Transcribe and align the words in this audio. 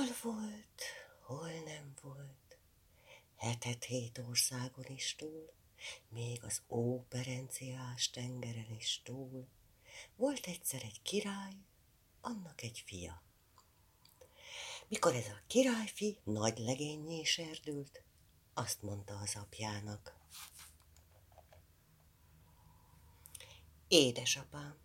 Hol 0.00 0.32
volt, 0.32 0.82
hol 1.20 1.62
nem 1.64 1.94
volt, 2.02 2.58
hetet 3.36 3.84
hét 3.84 4.18
országon 4.18 4.84
is 4.86 5.14
túl, 5.16 5.52
még 6.08 6.44
az 6.44 6.62
óperenciás 6.68 8.10
tengeren 8.10 8.74
is 8.78 9.00
túl, 9.04 9.46
volt 10.16 10.46
egyszer 10.46 10.82
egy 10.82 11.02
király, 11.02 11.52
annak 12.20 12.62
egy 12.62 12.82
fia. 12.86 13.22
Mikor 14.88 15.14
ez 15.14 15.26
a 15.26 15.42
királyfi 15.46 16.18
nagy 16.24 16.58
legényé 16.58 17.22
serdült, 17.22 18.02
azt 18.54 18.82
mondta 18.82 19.18
az 19.18 19.36
apjának. 19.36 20.16
Édesapám, 23.88 24.76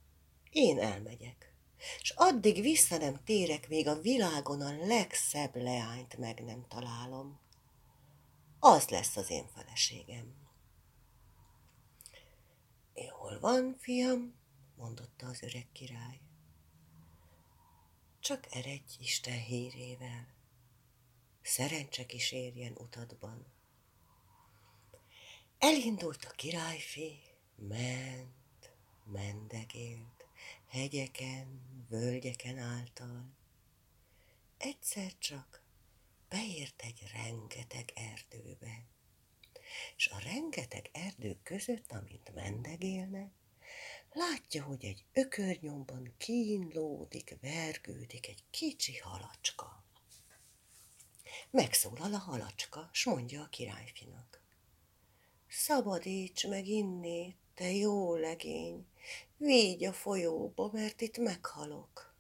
én 0.50 0.79
elmegyek, 0.79 1.55
és 1.99 2.09
addig 2.15 2.61
vissza 2.61 2.97
nem 2.97 3.23
térek, 3.23 3.67
még 3.67 3.88
a 3.88 4.02
világon 4.02 4.61
a 4.61 4.85
legszebb 4.85 5.55
leányt 5.55 6.17
meg 6.17 6.43
nem 6.43 6.66
találom. 6.67 7.39
Az 8.59 8.89
lesz 8.89 9.16
az 9.16 9.30
én 9.30 9.48
feleségem. 9.48 10.34
Jól 12.93 13.40
van, 13.40 13.76
fiam, 13.79 14.35
mondotta 14.76 15.27
az 15.27 15.43
öreg 15.43 15.67
király. 15.71 16.20
Csak 18.20 18.48
eredj 18.52 18.95
Isten 18.99 19.40
hírével, 19.40 20.27
szerencse 21.41 22.05
kísérjen 22.05 22.76
utadban. 22.77 23.45
Elindult 25.59 26.26
a 26.26 26.31
királyfi, 26.31 27.20
ment, 27.55 28.73
mendegélt, 29.04 30.26
hegyeken, 30.67 31.62
völgyeken 31.89 32.57
által. 32.57 33.34
Egyszer 34.57 35.17
csak 35.17 35.62
beért 36.30 36.81
egy 36.81 37.04
rengeteg 37.13 37.91
erdőbe, 37.96 38.85
és 39.95 40.07
a 40.07 40.20
rengeteg 40.20 40.90
erdő 40.93 41.40
között, 41.43 41.91
amint 41.91 42.34
mendegélne, 42.34 43.32
látja, 44.12 44.63
hogy 44.63 44.85
egy 44.85 45.05
ökörnyomban 45.13 46.13
kínlódik, 46.18 47.37
vergődik 47.41 48.27
egy 48.27 48.43
kicsi 48.49 48.98
halacska. 48.98 49.84
Megszólal 51.49 52.13
a 52.13 52.17
halacska, 52.17 52.90
s 52.91 53.05
mondja 53.05 53.41
a 53.41 53.49
királyfinak. 53.49 54.41
Szabadíts 55.48 56.48
meg 56.48 56.67
innét, 56.67 57.38
te 57.55 57.71
jó 57.71 58.15
legény, 58.15 58.85
Vígy 59.37 59.84
a 59.84 59.93
folyóba, 59.93 60.70
mert 60.73 61.01
itt 61.01 61.17
meghalok. 61.17 62.13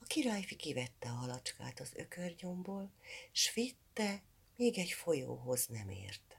A 0.00 0.04
királyfi 0.04 0.56
kivette 0.56 1.08
a 1.08 1.12
halacskát 1.12 1.80
az 1.80 1.90
ökörnyomból, 1.94 2.90
s 3.32 3.54
vitte, 3.54 4.22
még 4.56 4.78
egy 4.78 4.90
folyóhoz 4.90 5.66
nem 5.66 5.88
ért. 5.88 6.38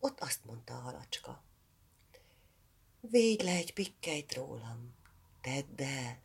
Ott 0.00 0.20
azt 0.20 0.44
mondta 0.44 0.74
a 0.74 0.80
halacska. 0.80 1.44
Védj 3.00 3.44
le 3.44 3.52
egy 3.52 3.72
pikkelyt 3.72 4.34
rólam, 4.34 4.94
tedd 5.40 5.82
el, 5.82 6.22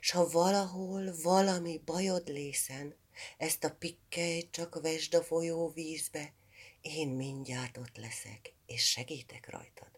s 0.00 0.10
ha 0.10 0.30
valahol 0.30 1.14
valami 1.22 1.80
bajod 1.84 2.28
lészen, 2.28 2.94
ezt 3.38 3.64
a 3.64 3.74
pikkelyt 3.74 4.50
csak 4.50 4.80
vesd 4.80 5.14
a 5.14 5.22
folyó 5.22 5.70
vízbe, 5.70 6.32
én 6.80 7.08
mindjárt 7.08 7.76
ott 7.76 7.96
leszek, 7.96 8.54
és 8.70 8.90
segítek 8.90 9.50
rajtad. 9.50 9.90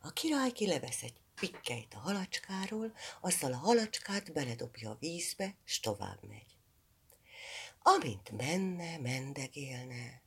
A 0.00 0.12
király 0.12 0.50
kilevesz 0.52 1.02
egy 1.02 1.20
pikkelyt 1.34 1.94
a 1.94 1.98
halacskáról, 1.98 2.92
azzal 3.20 3.52
a 3.52 3.56
halacskát 3.56 4.32
beledobja 4.32 4.90
a 4.90 4.96
vízbe, 5.00 5.56
s 5.64 5.80
tovább 5.80 6.22
megy. 6.22 6.56
Amint 7.78 8.30
menne, 8.30 8.98
mendegélne, 8.98 10.22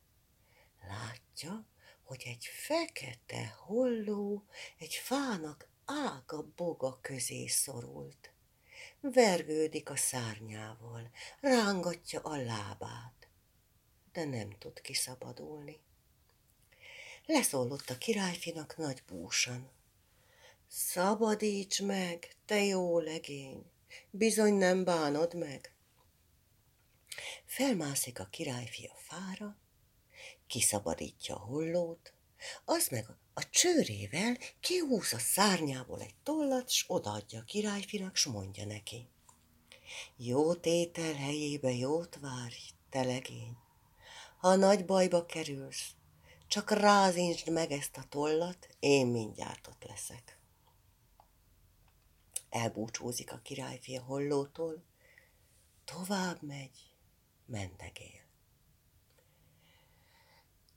látja, 0.87 1.67
hogy 2.03 2.23
egy 2.25 2.45
fekete 2.45 3.47
holló 3.47 4.45
egy 4.77 4.93
fának 4.93 5.69
ága 5.85 6.51
boga 6.55 6.99
közé 7.01 7.47
szorult. 7.47 8.33
Vergődik 8.99 9.89
a 9.89 9.95
szárnyával, 9.95 11.11
rángatja 11.39 12.19
a 12.19 12.37
lábát, 12.37 13.27
de 14.11 14.25
nem 14.25 14.49
tud 14.49 14.81
kiszabadulni. 14.81 15.84
Leszólott 17.25 17.89
a 17.89 17.97
királyfinak 17.97 18.77
nagy 18.77 19.03
búsan. 19.07 19.69
Szabadíts 20.67 21.81
meg, 21.81 22.35
te 22.45 22.63
jó 22.63 22.99
legény, 22.99 23.65
bizony 24.09 24.53
nem 24.53 24.83
bánod 24.83 25.35
meg. 25.35 25.75
Felmászik 27.45 28.19
a 28.19 28.25
királyfi 28.25 28.85
a 28.85 28.95
fára, 28.97 29.57
kiszabadítja 30.47 31.35
a 31.35 31.39
hollót, 31.39 32.13
az 32.65 32.87
meg 32.87 33.05
a 33.33 33.49
csőrével 33.49 34.37
kihúz 34.59 35.13
a 35.13 35.19
szárnyából 35.19 36.01
egy 36.01 36.15
tollat, 36.23 36.69
s 36.69 36.83
odaadja 36.87 37.39
a 37.39 37.43
királyfinak, 37.43 38.15
s 38.15 38.25
mondja 38.25 38.65
neki. 38.65 39.09
Jó 40.17 40.53
tétel 40.53 41.13
helyébe 41.13 41.71
jót 41.71 42.17
várj, 42.21 42.59
te 42.89 43.03
legény. 43.03 43.57
Ha 44.37 44.55
nagy 44.55 44.85
bajba 44.85 45.25
kerülsz, 45.25 45.95
csak 46.47 46.71
rázincsd 46.71 47.49
meg 47.49 47.71
ezt 47.71 47.97
a 47.97 48.03
tollat, 48.09 48.75
én 48.79 49.07
mindjárt 49.07 49.67
ott 49.67 49.83
leszek. 49.83 50.39
Elbúcsúzik 52.49 53.31
a 53.31 53.39
királyfi 53.43 53.95
a 53.95 54.03
hollótól, 54.03 54.83
tovább 55.85 56.41
megy, 56.41 56.95
mendegél. 57.45 58.23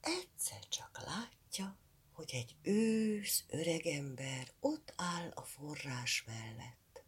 Egyszer 0.00 0.68
csak 0.68 1.00
látja, 1.04 1.78
hogy 2.12 2.30
egy 2.32 2.56
ősz 2.62 3.44
öregember 3.48 4.52
ott 4.60 4.92
áll 4.96 5.30
a 5.34 5.42
forrás 5.42 6.24
mellett. 6.24 7.02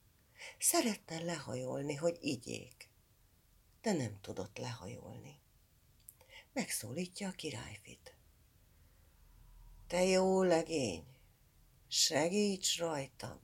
Szeretne 0.59 1.21
lehajolni, 1.21 1.95
hogy 1.95 2.19
igyék, 2.21 2.91
de 3.81 3.93
nem 3.93 4.21
tudott 4.21 4.59
lehajolni. 4.59 5.41
Megszólítja 6.53 7.29
a 7.29 7.33
királyfit. 7.33 8.15
Te 9.91 10.05
jó 10.05 10.43
legény, 10.43 11.05
segíts 11.89 12.79
rajtam, 12.79 13.41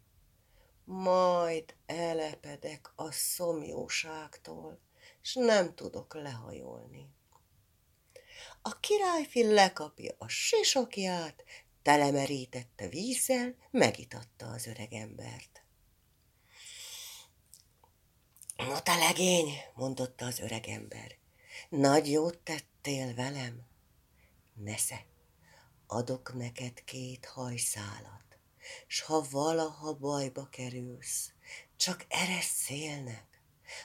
majd 0.84 1.74
elepedek 1.86 2.92
a 2.96 3.12
szomjóságtól, 3.12 4.80
s 5.20 5.34
nem 5.34 5.74
tudok 5.74 6.14
lehajolni. 6.14 7.08
A 8.62 8.80
királyfi 8.80 9.52
lekapja 9.52 10.14
a 10.18 10.28
sisakját, 10.28 11.44
telemerítette 11.82 12.88
vízzel, 12.88 13.54
megitatta 13.70 14.46
az 14.46 14.66
öreg 14.66 14.92
embert. 14.92 15.62
No 18.56 18.80
te 18.80 18.96
legény, 18.96 19.52
mondotta 19.74 20.26
az 20.26 20.38
öreg 20.38 20.66
ember, 20.66 21.16
nagy 21.68 22.10
jót 22.10 22.38
tettél 22.38 23.14
velem. 23.14 23.66
Nesze, 24.54 25.04
adok 25.86 26.34
neked 26.34 26.84
két 26.84 27.26
hajszálat, 27.26 28.38
s 28.86 29.00
ha 29.00 29.26
valaha 29.30 29.92
bajba 29.92 30.48
kerülsz, 30.48 31.32
csak 31.76 32.06
eresszélnek, 32.08 33.42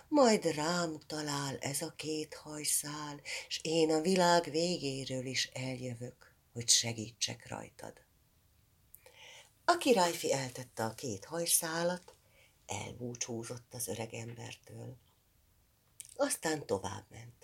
majd 0.08 0.46
rám 0.46 1.00
talál 1.08 1.58
ez 1.58 1.82
a 1.82 1.94
két 1.96 2.34
hajszál, 2.34 3.22
s 3.48 3.60
én 3.64 3.92
a 3.92 4.02
világ 4.02 4.44
végéről 4.52 5.26
is 5.26 5.46
eljövök, 5.46 6.36
hogy 6.54 6.70
segítsek 6.70 7.48
rajtad. 7.48 7.94
A 9.66 9.78
királyfi 9.78 10.34
eltette 10.34 10.84
a 10.84 10.94
két 10.94 11.26
hajszálat, 11.26 12.16
elbúcsúzott 12.66 13.74
az 13.74 13.88
öreg 13.88 14.14
embertől. 14.14 14.98
Aztán 16.16 16.66
tovább 16.66 17.06
ment. 17.10 17.41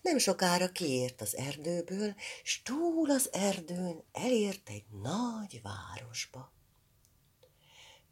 Nem 0.00 0.18
sokára 0.18 0.68
kiért 0.68 1.20
az 1.20 1.36
erdőből, 1.36 2.14
s 2.42 2.62
túl 2.62 3.10
az 3.10 3.32
erdőn 3.32 4.04
elért 4.12 4.68
egy 4.68 4.84
nagy 5.02 5.60
városba. 5.62 6.52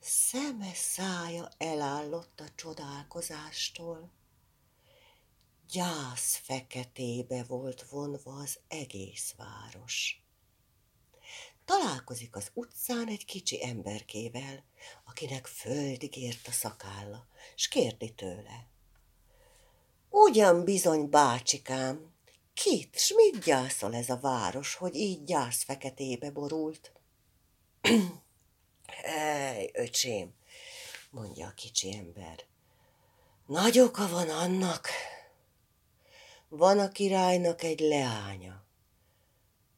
Szeme 0.00 0.74
szája 0.74 1.48
elállott 1.58 2.40
a 2.40 2.48
csodálkozástól. 2.54 4.12
Gyász 5.68 6.36
feketébe 6.36 7.44
volt 7.44 7.82
vonva 7.82 8.34
az 8.34 8.58
egész 8.68 9.34
város. 9.36 10.22
Találkozik 11.64 12.36
az 12.36 12.50
utcán 12.54 13.08
egy 13.08 13.24
kicsi 13.24 13.64
emberkével, 13.64 14.64
akinek 15.04 15.46
földig 15.46 16.16
ért 16.16 16.48
a 16.48 16.52
szakálla, 16.52 17.26
s 17.56 17.68
kérdi 17.68 18.14
tőle. 18.14 18.71
Ugyan 20.14 20.64
bizony, 20.64 21.08
bácsikám, 21.08 22.12
kit, 22.54 22.98
s 22.98 23.12
mit 23.16 23.44
gyászol 23.44 23.94
ez 23.94 24.08
a 24.08 24.18
város, 24.20 24.74
hogy 24.74 24.94
így 24.94 25.24
gyász 25.24 25.62
feketébe 25.62 26.30
borult? 26.30 26.92
Hely, 29.04 29.70
öcsém, 29.74 30.34
mondja 31.10 31.46
a 31.46 31.54
kicsi 31.54 31.96
ember. 31.96 32.44
Nagy 33.46 33.78
oka 33.78 34.08
van 34.08 34.28
annak. 34.28 34.88
Van 36.48 36.78
a 36.78 36.88
királynak 36.88 37.62
egy 37.62 37.80
leánya, 37.80 38.64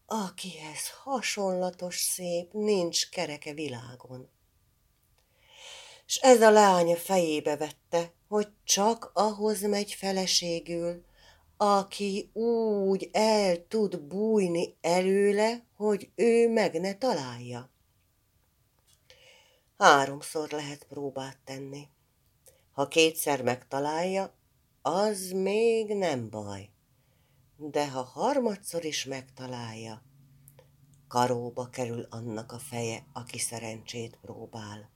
akihez 0.06 0.90
hasonlatos 1.02 1.96
szép 1.96 2.52
nincs 2.52 3.08
kereke 3.08 3.52
világon. 3.52 4.28
S 6.06 6.16
ez 6.16 6.40
a 6.42 6.50
leánya 6.50 6.96
fejébe 6.96 7.56
vette, 7.56 8.12
hogy 8.28 8.48
csak 8.64 9.10
ahhoz 9.14 9.62
megy 9.62 9.92
feleségül, 9.92 11.04
aki 11.56 12.30
úgy 12.32 13.08
el 13.12 13.66
tud 13.66 14.00
bújni 14.00 14.76
előle, 14.80 15.66
hogy 15.76 16.10
ő 16.14 16.48
meg 16.52 16.80
ne 16.80 16.94
találja. 16.94 17.70
Háromszor 19.78 20.50
lehet 20.50 20.84
próbát 20.88 21.38
tenni. 21.44 21.88
Ha 22.72 22.88
kétszer 22.88 23.42
megtalálja, 23.42 24.34
az 24.82 25.30
még 25.30 25.94
nem 25.94 26.30
baj. 26.30 26.70
De 27.56 27.90
ha 27.90 28.02
harmadszor 28.02 28.84
is 28.84 29.04
megtalálja, 29.04 30.02
karóba 31.08 31.68
kerül 31.68 32.06
annak 32.10 32.52
a 32.52 32.58
feje, 32.58 33.06
aki 33.12 33.38
szerencsét 33.38 34.18
próbál. 34.20 34.93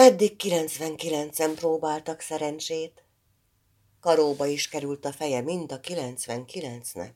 Eddig 0.00 0.34
99-en 0.38 1.52
próbáltak 1.54 2.20
szerencsét. 2.20 3.04
Karóba 4.00 4.46
is 4.46 4.68
került 4.68 5.04
a 5.04 5.12
feje 5.12 5.40
mind 5.40 5.72
a 5.72 5.80
99-nek. 5.80 7.12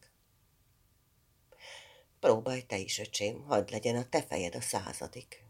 Próbálj 2.20 2.60
te 2.60 2.78
is, 2.78 2.98
öcsém, 2.98 3.44
hadd 3.44 3.70
legyen 3.70 3.96
a 3.96 4.08
te 4.08 4.22
fejed 4.22 4.54
a 4.54 4.60
századik, 4.60 5.44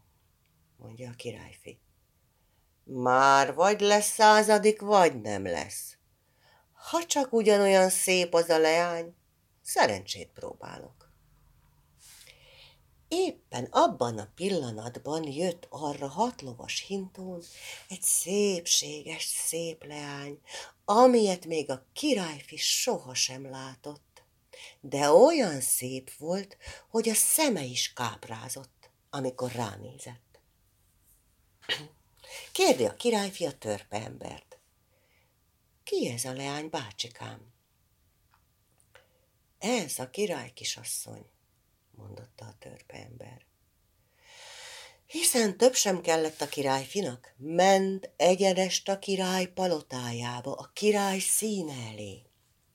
mondja 0.77 1.09
a 1.09 1.15
királyfi. 1.15 1.79
Már 2.83 3.53
vagy 3.53 3.81
lesz 3.81 4.13
századik, 4.13 4.81
vagy 4.81 5.21
nem 5.21 5.43
lesz. 5.43 5.97
Ha 6.73 7.05
csak 7.05 7.33
ugyanolyan 7.33 7.89
szép 7.89 8.33
az 8.33 8.49
a 8.49 8.57
leány, 8.57 9.15
szerencsét 9.61 10.29
próbálok. 10.33 11.02
Éppen 13.15 13.63
abban 13.63 14.17
a 14.17 14.31
pillanatban 14.35 15.27
jött 15.27 15.67
arra 15.69 16.07
hatlovas 16.07 16.79
hintón 16.79 17.43
egy 17.87 18.01
szépséges 18.01 19.23
szép 19.23 19.85
leány, 19.85 20.41
amilyet 20.85 21.45
még 21.45 21.69
a 21.69 21.85
királyfi 21.93 22.57
sohasem 22.57 23.49
látott. 23.49 24.23
De 24.81 25.11
olyan 25.11 25.61
szép 25.61 26.11
volt, 26.13 26.57
hogy 26.89 27.09
a 27.09 27.13
szeme 27.13 27.63
is 27.63 27.93
káprázott, 27.93 28.89
amikor 29.09 29.51
ránézett. 29.51 30.39
Kérdi 32.51 32.85
a 32.85 32.93
királyfi 32.93 33.45
a 33.45 33.57
törpe 33.57 34.03
embert. 34.03 34.57
Ki 35.83 36.09
ez 36.09 36.25
a 36.25 36.33
leány, 36.33 36.69
bácsikám? 36.69 37.53
Ez 39.59 39.99
a 39.99 40.09
király 40.09 40.51
kisasszony, 40.53 41.25
mondotta 41.97 42.45
a 42.45 42.55
törpe 42.59 42.95
ember. 42.95 43.45
Hiszen 45.05 45.57
több 45.57 45.73
sem 45.73 46.01
kellett 46.01 46.41
a 46.41 46.47
királyfinak, 46.47 47.33
ment 47.37 48.09
egyenest 48.17 48.89
a 48.89 48.99
király 48.99 49.45
palotájába, 49.45 50.53
a 50.53 50.69
király 50.73 51.19
színe 51.19 51.73
elé, 51.91 52.25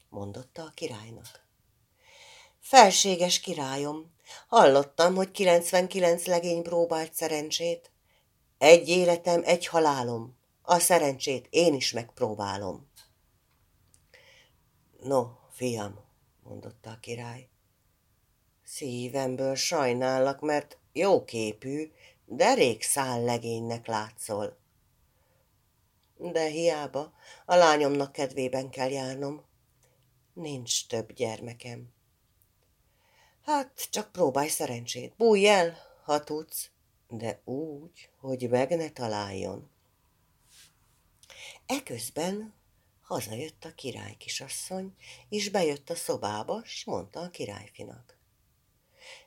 mondotta 0.09 0.63
a 0.63 0.71
királynak. 0.75 1.47
Felséges 2.61 3.41
királyom, 3.41 4.15
hallottam, 4.49 5.15
hogy 5.15 5.31
99 5.31 6.27
legény 6.27 6.63
próbált 6.63 7.15
szerencsét, 7.15 7.91
egy 8.59 8.89
életem, 8.89 9.43
egy 9.45 9.67
halálom. 9.67 10.37
A 10.63 10.79
szerencsét 10.79 11.47
én 11.51 11.75
is 11.75 11.93
megpróbálom. 11.93 12.91
No, 15.01 15.27
fiam, 15.51 16.05
mondotta 16.43 16.91
a 16.91 16.99
király. 17.01 17.49
Szívemből 18.71 19.55
sajnállak, 19.55 20.41
mert 20.41 20.79
jó 20.93 21.25
képű, 21.25 21.93
derék 22.25 22.83
szál 22.83 23.23
legénynek 23.23 23.87
látszol. 23.87 24.59
De 26.17 26.47
hiába, 26.47 27.13
a 27.45 27.55
lányomnak 27.55 28.13
kedvében 28.13 28.71
kell 28.71 28.91
járnom. 28.91 29.45
Nincs 30.33 30.87
több 30.87 31.13
gyermekem. 31.13 31.93
Hát, 33.45 33.89
csak 33.91 34.13
próbálj 34.13 34.49
szerencsét. 34.49 35.17
Bújj 35.17 35.47
el, 35.47 35.77
ha 36.05 36.25
tudsz 36.25 36.71
de 37.09 37.41
úgy, 37.45 38.11
hogy 38.21 38.49
meg 38.49 38.77
ne 38.77 38.91
találjon. 38.91 39.71
Eközben 41.67 42.55
hazajött 43.03 43.65
a 43.65 43.75
király 43.75 44.15
kisasszony, 44.15 44.95
és 45.29 45.51
bejött 45.51 45.91
a 45.91 45.95
szobába, 45.95 46.65
s 46.65 46.85
mondta 46.85 47.21
a 47.21 47.31
királyfinak. 47.31 48.18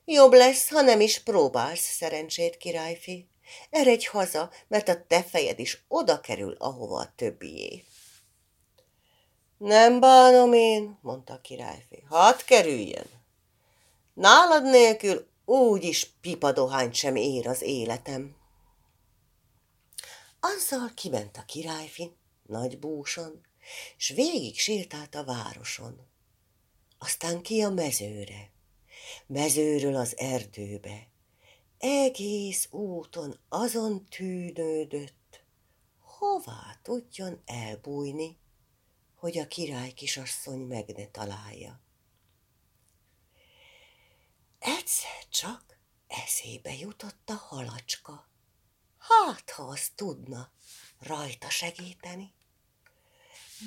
Jobb 0.06 0.33
lesz, 0.33 0.69
ha 0.69 0.81
nem 0.81 1.01
is 1.01 1.19
próbálsz 1.19 1.95
szerencsét, 1.95 2.57
királyfi. 2.57 3.30
Eredj 3.69 4.06
haza, 4.06 4.51
mert 4.68 4.88
a 4.88 5.06
te 5.07 5.24
fejed 5.24 5.59
is 5.59 5.83
oda 5.88 6.19
kerül, 6.19 6.56
ahova 6.59 7.00
a 7.00 7.13
többié. 7.15 7.83
Nem 9.57 10.00
bánom 10.00 10.53
én, 10.53 10.98
mondta 11.01 11.33
a 11.33 11.42
királyfi. 11.42 12.03
Hadd 12.09 12.45
kerüljen. 12.45 13.06
Nálad 14.13 14.63
nélkül 14.63 15.27
úgy 15.45 15.83
is 15.83 16.06
pipadohányt 16.21 16.94
sem 16.94 17.15
ér 17.15 17.48
az 17.48 17.62
életem. 17.62 18.36
Azzal 20.39 20.92
kiment 20.95 21.38
a 21.38 21.45
királyfi 21.45 22.15
nagy 22.48 22.80
búson, 22.80 23.45
s 23.98 24.09
végig 24.09 24.59
sétált 24.59 25.15
a 25.15 25.24
városon. 25.24 26.07
Aztán 27.00 27.42
ki 27.42 27.62
a 27.62 27.69
mezőre, 27.69 28.51
mezőről 29.28 29.96
az 29.96 30.18
erdőbe, 30.18 31.08
egész 31.78 32.68
úton 32.72 33.40
azon 33.50 34.06
tűnődött, 34.06 35.44
hová 36.00 36.80
tudjon 36.81 37.42
elbújni, 37.46 38.38
hogy 39.16 39.38
a 39.38 39.48
király 39.48 39.92
kisasszony 39.92 40.60
meg 40.60 40.88
ne 40.96 41.08
találja. 41.08 41.80
Egyszer 44.60 45.28
csak 45.30 45.78
eszébe 46.08 46.75
jutott 46.75 47.30
a 47.30 47.34
halacska. 47.34 48.30
Hát, 48.98 49.50
ha 49.50 49.63
az 49.63 49.92
tudna 49.96 50.52
rajta 51.00 51.50
segíteni. 51.50 52.34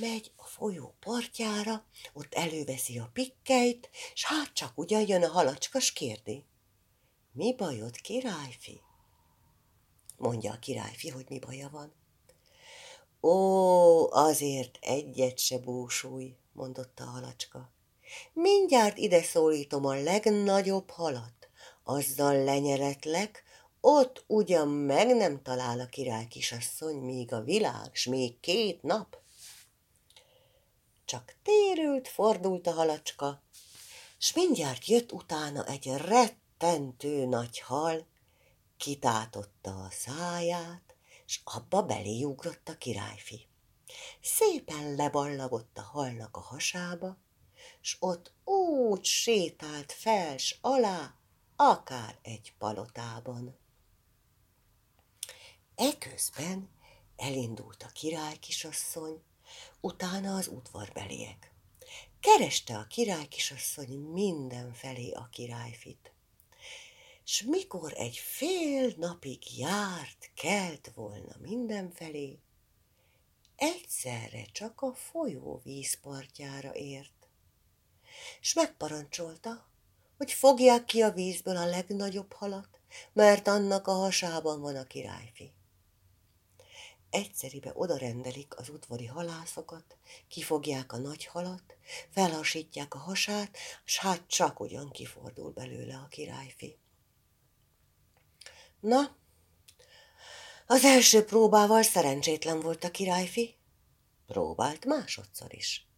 Megy 0.00 0.32
a 0.36 0.44
folyó 0.44 0.94
partjára, 1.00 1.86
ott 2.12 2.34
előveszi 2.34 2.98
a 2.98 3.10
pikkeit, 3.12 3.90
s 4.14 4.24
hát 4.24 4.52
csak 4.52 4.78
ugyan 4.78 5.08
jön 5.08 5.22
a 5.22 5.28
halacska, 5.28 5.80
s 5.80 5.92
kérdi. 5.92 6.44
Mi 7.32 7.54
bajod, 7.54 7.96
királyfi? 7.96 8.80
Mondja 10.16 10.52
a 10.52 10.58
királyfi, 10.58 11.08
hogy 11.08 11.26
mi 11.28 11.38
baja 11.38 11.68
van. 11.72 11.92
Ó, 13.20 14.12
azért 14.12 14.78
egyet 14.80 15.38
se 15.38 15.58
búsulj, 15.58 16.36
mondotta 16.52 17.04
a 17.04 17.10
halacska. 17.10 17.72
Mindjárt 18.32 18.98
ide 18.98 19.22
szólítom 19.22 19.84
a 19.84 20.02
legnagyobb 20.02 20.90
halat, 20.90 21.48
azzal 21.84 22.44
lenyeretlek, 22.44 23.42
ott 23.80 24.24
ugyan 24.26 24.68
meg 24.68 25.16
nem 25.16 25.42
talál 25.42 25.80
a 25.80 25.86
király 25.86 26.26
kisasszony, 26.28 26.96
míg 26.96 27.32
a 27.32 27.40
világ, 27.40 27.94
s 27.94 28.06
még 28.06 28.40
két 28.40 28.82
nap. 28.82 29.22
Csak 31.04 31.36
térült, 31.42 32.08
fordult 32.08 32.66
a 32.66 32.72
halacska, 32.72 33.42
s 34.18 34.32
mindjárt 34.32 34.86
jött 34.86 35.12
utána 35.12 35.66
egy 35.66 35.86
rettentő 35.86 37.26
nagy 37.26 37.60
hal, 37.60 38.06
kitátotta 38.76 39.70
a 39.70 39.90
száját, 39.90 40.96
s 41.26 41.40
abba 41.44 41.82
beléugrott 41.82 42.68
a 42.68 42.76
királyfi. 42.76 43.48
Szépen 44.20 44.94
leballagott 44.94 45.78
a 45.78 45.82
halnak 45.82 46.36
a 46.36 46.40
hasába, 46.40 47.16
s 47.80 47.96
ott 48.00 48.32
úgy 48.44 49.04
sétált 49.04 49.92
fels 49.92 50.58
alá, 50.60 51.14
akár 51.56 52.18
egy 52.22 52.54
palotában. 52.58 53.58
Eközben 55.74 56.70
elindult 57.16 57.82
a 57.82 57.92
király 57.92 58.36
kisasszony, 58.36 59.22
utána 59.84 60.34
az 60.34 60.48
udvarbeliek. 60.48 61.52
Kereste 62.20 62.76
a 62.76 62.86
király 62.86 63.28
kisasszony 63.28 63.98
mindenfelé 63.98 65.10
a 65.10 65.28
királyfit. 65.32 66.12
S 67.24 67.42
mikor 67.42 67.92
egy 67.96 68.16
fél 68.16 68.94
napig 68.96 69.58
járt, 69.58 70.30
kelt 70.34 70.90
volna 70.94 71.36
mindenfelé, 71.40 72.38
egyszerre 73.56 74.44
csak 74.52 74.80
a 74.80 74.94
folyó 74.94 75.60
vízpartjára 75.64 76.74
ért 76.74 77.28
és 78.40 78.52
megparancsolta, 78.52 79.66
hogy 80.16 80.32
fogják 80.32 80.84
ki 80.84 81.02
a 81.02 81.10
vízből 81.10 81.56
a 81.56 81.66
legnagyobb 81.66 82.32
halat, 82.32 82.80
mert 83.12 83.48
annak 83.48 83.86
a 83.86 83.92
hasában 83.92 84.60
van 84.60 84.76
a 84.76 84.84
királyfi. 84.84 85.52
Egyszeribe 87.14 87.70
odarendelik 87.74 88.58
az 88.58 88.68
udvari 88.68 89.06
halászokat, 89.06 89.96
kifogják 90.28 90.92
a 90.92 90.96
nagy 90.96 91.24
halat, 91.24 91.76
felhasítják 92.10 92.94
a 92.94 92.98
hasát, 92.98 93.56
s 93.84 93.98
hát 93.98 94.26
csak 94.26 94.60
ugyan 94.60 94.90
kifordul 94.90 95.50
belőle 95.50 95.94
a 95.94 96.08
királyfi. 96.08 96.78
Na, 98.80 99.16
az 100.66 100.84
első 100.84 101.24
próbával 101.24 101.82
szerencsétlen 101.82 102.60
volt 102.60 102.84
a 102.84 102.90
királyfi, 102.90 103.56
próbált 104.26 104.84
másodszor 104.84 105.54
is. 105.54 105.88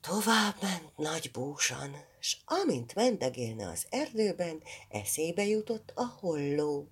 Tovább 0.00 0.62
ment 0.62 0.96
nagy 0.96 1.30
búsan, 1.30 1.96
s 2.20 2.36
amint 2.44 2.94
mendegélne 2.94 3.68
az 3.68 3.86
erdőben, 3.90 4.62
eszébe 4.88 5.46
jutott 5.46 5.92
a 5.94 6.04
holló. 6.04 6.90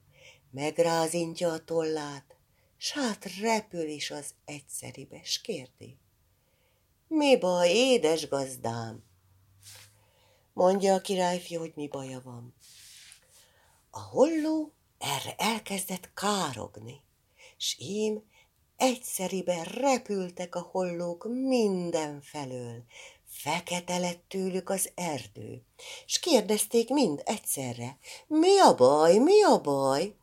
Megrázintja 0.50 1.52
a 1.52 1.64
tollát, 1.64 2.33
s 2.76 2.92
hát 2.92 3.36
repül 3.40 3.88
is 3.88 4.10
az 4.10 4.34
egyszeribe, 4.44 5.20
s 5.22 5.40
kérdi. 5.40 5.98
Mi 7.08 7.38
baj, 7.38 7.70
édes 7.70 8.28
gazdám? 8.28 9.04
Mondja 10.52 10.94
a 10.94 11.00
királyfi, 11.00 11.54
hogy 11.54 11.72
mi 11.74 11.88
baja 11.88 12.20
van. 12.24 12.54
A 13.90 14.00
holló 14.00 14.72
erre 14.98 15.34
elkezdett 15.36 16.10
károgni, 16.14 17.00
s 17.56 17.76
ím 17.78 18.22
egyszeriben 18.76 19.64
repültek 19.64 20.54
a 20.54 20.68
hollók 20.70 21.26
mindenfelől, 21.30 22.84
fekete 23.26 23.98
lett 23.98 24.24
tőlük 24.28 24.70
az 24.70 24.90
erdő, 24.94 25.62
s 26.06 26.18
kérdezték 26.18 26.88
mind 26.88 27.22
egyszerre, 27.24 27.98
mi 28.26 28.58
a 28.58 28.74
baj, 28.74 29.18
mi 29.18 29.42
a 29.42 29.60
baj? 29.60 30.14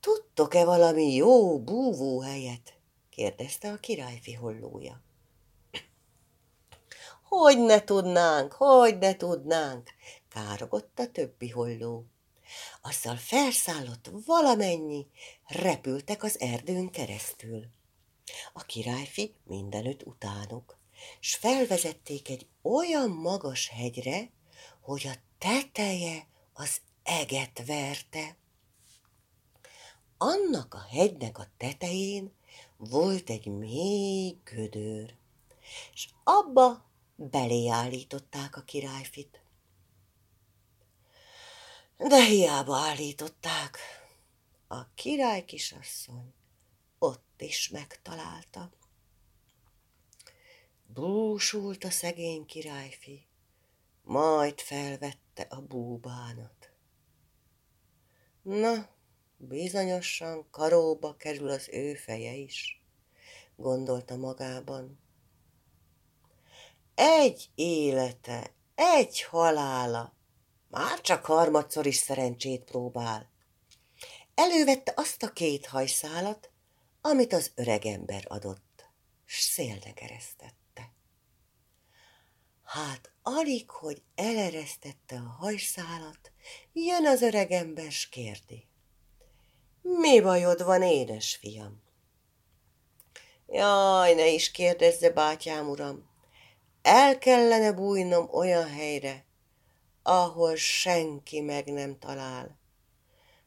Tudtok-e 0.00 0.64
valami 0.64 1.14
jó 1.14 1.60
búvó 1.62 2.20
helyet? 2.20 2.74
kérdezte 3.10 3.72
a 3.72 3.76
királyfi 3.76 4.32
hollója. 4.32 5.02
Hogy 7.22 7.58
ne 7.58 7.84
tudnánk, 7.84 8.52
hogy 8.52 8.98
ne 8.98 9.16
tudnánk, 9.16 9.90
károgott 10.28 10.98
a 10.98 11.10
többi 11.10 11.48
holló. 11.48 12.06
Azzal 12.82 13.16
felszállott 13.16 14.10
valamennyi, 14.26 15.06
repültek 15.46 16.22
az 16.22 16.40
erdőn 16.40 16.90
keresztül. 16.90 17.66
A 18.52 18.62
királyfi 18.62 19.34
mindenütt 19.44 20.02
utánuk, 20.02 20.78
s 21.20 21.34
felvezették 21.34 22.28
egy 22.28 22.46
olyan 22.62 23.10
magas 23.10 23.68
hegyre, 23.68 24.30
hogy 24.80 25.06
a 25.06 25.18
teteje 25.38 26.26
az 26.52 26.80
eget 27.02 27.62
verte. 27.66 28.36
Annak 30.22 30.74
a 30.74 30.78
hegynek 30.78 31.38
a 31.38 31.46
tetején 31.56 32.32
volt 32.76 33.30
egy 33.30 33.46
mély 33.46 34.40
gödör, 34.44 35.14
és 35.92 36.08
abba 36.24 36.90
belé 37.16 37.68
állították 37.68 38.56
a 38.56 38.62
királyfit. 38.62 39.42
De 41.96 42.24
hiába 42.24 42.76
állították, 42.76 43.78
a 44.66 44.94
király 44.94 45.44
kisasszony 45.44 46.32
ott 46.98 47.34
is 47.40 47.68
megtalálta. 47.68 48.70
Búsult 50.86 51.84
a 51.84 51.90
szegény 51.90 52.46
királyfi, 52.46 53.26
majd 54.02 54.60
felvette 54.60 55.42
a 55.42 55.60
búbánat. 55.60 56.70
Na, 58.42 58.98
bizonyosan 59.42 60.50
karóba 60.50 61.16
kerül 61.16 61.48
az 61.48 61.68
ő 61.72 61.94
feje 61.94 62.32
is, 62.32 62.84
gondolta 63.56 64.16
magában. 64.16 65.00
Egy 66.94 67.50
élete, 67.54 68.54
egy 68.74 69.22
halála, 69.22 70.16
már 70.68 71.00
csak 71.00 71.24
harmadszor 71.24 71.86
is 71.86 71.96
szerencsét 71.96 72.64
próbál. 72.64 73.30
Elővette 74.34 74.92
azt 74.96 75.22
a 75.22 75.32
két 75.32 75.66
hajszálat, 75.66 76.50
amit 77.00 77.32
az 77.32 77.52
öregember 77.54 78.24
adott, 78.28 78.90
s 79.24 79.40
szélne 79.40 79.92
keresztette. 79.94 80.92
Hát 82.64 83.12
alig, 83.22 83.70
hogy 83.70 84.02
eleresztette 84.14 85.16
a 85.16 85.36
hajszálat, 85.38 86.32
jön 86.72 87.06
az 87.06 87.22
öregember, 87.22 87.92
s 87.92 88.08
kérdi. 88.08 88.69
Mi 89.82 90.20
bajod 90.20 90.62
van, 90.62 90.82
édes 90.82 91.36
fiam? 91.36 91.82
Jaj, 93.46 94.14
ne 94.14 94.28
is 94.28 94.50
kérdezze, 94.50 95.10
bátyám 95.10 95.68
uram. 95.68 96.08
El 96.82 97.18
kellene 97.18 97.72
bújnom 97.72 98.28
olyan 98.32 98.68
helyre, 98.68 99.24
ahol 100.02 100.56
senki 100.56 101.40
meg 101.40 101.72
nem 101.72 101.98
talál. 101.98 102.58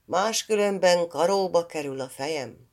Máskülönben 0.05 1.07
karóba 1.07 1.65
kerül 1.65 1.99
a 1.99 2.09
fejem. 2.09 2.69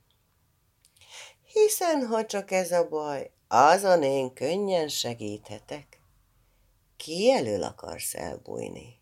Hiszen, 1.52 2.07
ha 2.07 2.26
csak 2.26 2.50
ez 2.50 2.73
a 2.73 2.88
baj, 2.88 3.31
azon 3.49 4.02
én 4.02 4.35
könnyen 4.35 4.88
segíthetek. 4.88 6.00
Ki 6.97 7.31
elől 7.31 7.62
akarsz 7.62 8.14
elbújni? 8.14 8.99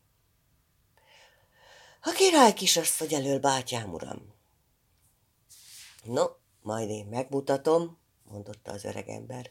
A 2.02 2.10
király 2.10 2.52
kisasszony 2.52 3.14
elől, 3.14 3.38
bátyám 3.38 3.92
uram. 3.92 4.37
No, 6.04 6.24
majd 6.62 6.90
én 6.90 7.06
megmutatom, 7.06 7.98
mondotta 8.22 8.72
az 8.72 8.84
öregember, 8.84 9.50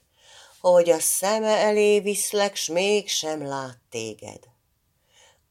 hogy 0.60 0.89
a 0.89 1.00
szeme 1.00 1.58
elé 1.58 2.00
viszlek, 2.00 2.56
s 2.56 2.68
mégsem 2.68 3.46
lát 3.46 3.80
téged 3.89 4.56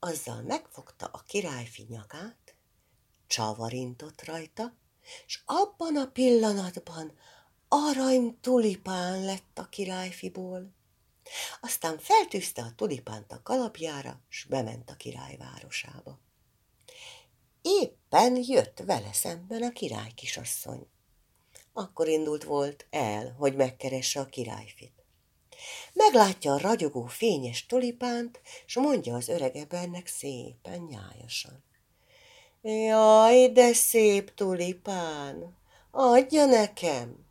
azzal 0.07 0.43
megfogta 0.43 1.07
a 1.07 1.23
királyfi 1.27 1.87
nyakát, 1.89 2.55
csavarintott 3.27 4.25
rajta, 4.25 4.73
és 5.27 5.43
abban 5.45 5.97
a 5.97 6.07
pillanatban 6.07 7.13
arany 7.69 8.39
tulipán 8.41 9.25
lett 9.25 9.59
a 9.59 9.69
királyfiból. 9.69 10.75
Aztán 11.61 11.99
feltűzte 11.99 12.63
a 12.63 12.75
tulipánt 12.77 13.33
a 13.33 13.43
kalapjára, 13.43 14.21
s 14.29 14.45
bement 14.45 14.91
a 14.91 14.95
királyvárosába. 14.95 16.19
Éppen 18.17 18.43
jött 18.47 18.83
vele 18.87 19.13
szemben 19.13 19.63
a 19.63 19.71
király 19.71 20.11
kisasszony. 20.15 20.87
Akkor 21.73 22.09
indult 22.09 22.45
volt 22.45 22.87
el, 22.91 23.35
hogy 23.39 23.57
megkeresse 23.57 24.21
a 24.21 24.27
királyfit. 24.27 25.05
Meglátja 25.93 26.53
a 26.53 26.59
ragyogó 26.59 27.07
fényes 27.07 27.67
tulipánt, 27.67 28.41
s 28.67 28.75
mondja 28.75 29.15
az 29.15 29.29
öregebernek 29.29 30.07
szépen 30.07 30.81
nyájasan. 30.81 31.65
Jaj, 32.63 33.49
de 33.49 33.73
szép 33.73 34.35
tulipán, 34.35 35.57
adja 35.91 36.45
nekem. 36.45 37.27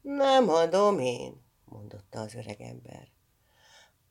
Nem 0.00 0.48
adom 0.48 0.98
én, 0.98 1.42
mondotta 1.64 2.20
az 2.20 2.34
öregember. 2.34 3.08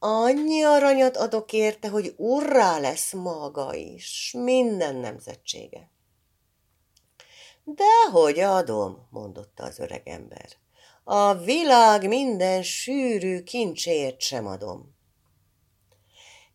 Annyi 0.07 0.63
aranyat 0.63 1.17
adok 1.17 1.53
érte, 1.53 1.89
hogy 1.89 2.13
urrá 2.17 2.79
lesz 2.79 3.13
maga 3.13 3.73
is, 3.73 4.33
minden 4.37 4.95
nemzetsége. 4.95 5.91
Dehogy 7.63 8.39
adom, 8.39 9.07
mondotta 9.09 9.63
az 9.63 9.79
öregember. 9.79 10.49
A 11.03 11.33
világ 11.33 12.07
minden 12.07 12.63
sűrű 12.63 13.43
kincsért 13.43 14.21
sem 14.21 14.47
adom. 14.47 14.95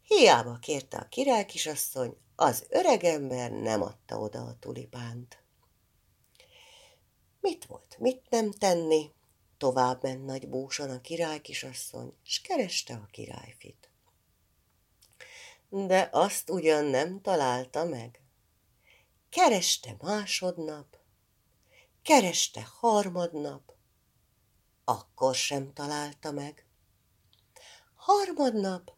Hiába 0.03 0.59
kérte 0.61 0.97
a 0.97 1.09
király 1.09 1.45
kisasszony, 1.45 2.17
az 2.37 2.67
öregember 2.69 3.51
nem 3.51 3.83
adta 3.83 4.19
oda 4.19 4.41
a 4.41 4.57
tulipánt. 4.61 5.43
Mit 7.41 7.65
volt, 7.65 7.97
mit 7.99 8.23
nem 8.29 8.53
tenni? 8.53 9.11
Tovább 9.61 10.03
ment 10.03 10.25
nagy 10.25 10.49
búsan 10.49 10.91
a 10.91 11.01
király 11.01 11.41
kisasszony, 11.41 12.13
s 12.23 12.41
kereste 12.41 12.95
a 12.95 13.09
királyfit. 13.11 13.91
De 15.69 16.09
azt 16.13 16.51
ugyan 16.51 16.85
nem 16.85 17.21
találta 17.21 17.85
meg. 17.85 18.23
Kereste 19.29 19.97
másodnap, 20.01 20.97
kereste 22.03 22.69
harmadnap, 22.81 23.73
akkor 24.85 25.35
sem 25.35 25.73
találta 25.73 26.31
meg. 26.31 26.67
Harmadnap 27.95 28.93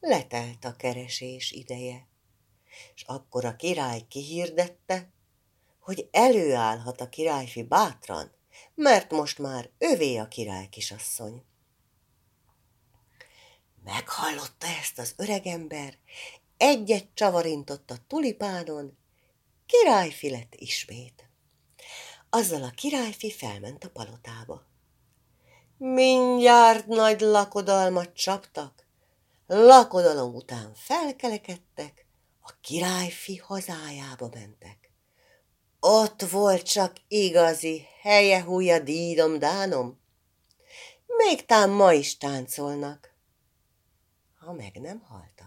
letelt 0.00 0.64
a 0.64 0.76
keresés 0.76 1.50
ideje, 1.50 2.08
és 2.94 3.02
akkor 3.02 3.44
a 3.44 3.56
király 3.56 4.06
kihirdette, 4.08 5.12
hogy 5.78 6.08
előállhat 6.10 7.00
a 7.00 7.08
királyfi 7.08 7.62
bátran, 7.62 8.38
mert 8.74 9.10
most 9.10 9.38
már 9.38 9.70
övé 9.78 10.16
a 10.16 10.28
király 10.28 10.68
kisasszony. 10.68 11.44
Meghallotta 13.84 14.66
ezt 14.66 14.98
az 14.98 15.14
öregember, 15.16 15.98
egyet 16.56 17.06
csavarintott 17.14 17.90
a 17.90 17.96
tulipánon, 18.06 18.98
királyfi 19.66 20.30
lett 20.30 20.54
ismét. 20.54 21.28
Azzal 22.30 22.62
a 22.62 22.70
királyfi 22.70 23.30
felment 23.30 23.84
a 23.84 23.90
palotába. 23.90 24.62
Mindjárt 25.76 26.86
nagy 26.86 27.20
lakodalmat 27.20 28.14
csaptak, 28.14 28.86
lakodalom 29.46 30.34
után 30.34 30.74
felkelekedtek, 30.74 32.06
a 32.40 32.52
királyfi 32.60 33.36
hazájába 33.36 34.28
mentek. 34.32 34.89
Ott 35.80 36.22
volt 36.22 36.62
csak 36.62 36.96
igazi 37.08 37.86
helye 38.00 38.42
húja 38.42 38.78
dídom 38.78 39.38
dánom. 39.38 40.00
Még 41.06 41.44
tám 41.46 41.70
ma 41.70 41.92
is 41.92 42.16
táncolnak, 42.16 43.14
ha 44.38 44.52
meg 44.52 44.80
nem 44.80 45.00
halt 45.00 45.39